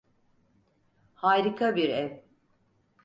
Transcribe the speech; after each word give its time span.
Harika 1.13 1.75
bir 1.75 1.89
ev. 1.89 2.19